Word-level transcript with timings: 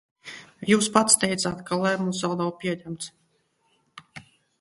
Jūs 0.69 0.85
pats 0.95 1.17
teicāt, 1.23 1.61
ka 1.67 1.77
lēmums 1.83 2.21
vēl 2.23 2.33
nav 2.39 2.49
pieņemts. 2.63 3.11